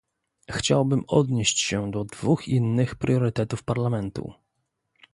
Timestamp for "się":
1.59-1.91